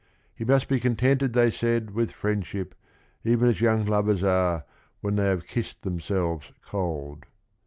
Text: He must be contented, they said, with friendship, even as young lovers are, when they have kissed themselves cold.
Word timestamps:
He 0.33 0.43
must 0.45 0.67
be 0.67 0.79
contented, 0.79 1.33
they 1.33 1.51
said, 1.51 1.91
with 1.91 2.11
friendship, 2.11 2.73
even 3.23 3.47
as 3.49 3.61
young 3.61 3.85
lovers 3.85 4.23
are, 4.23 4.65
when 5.01 5.15
they 5.17 5.25
have 5.27 5.45
kissed 5.45 5.83
themselves 5.83 6.51
cold. 6.65 7.27